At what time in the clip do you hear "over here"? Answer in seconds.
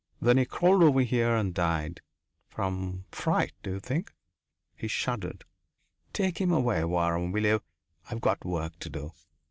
0.81-1.35